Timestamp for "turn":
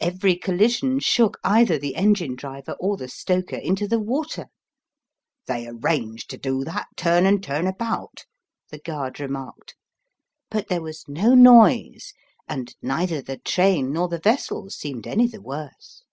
6.96-7.26, 7.44-7.66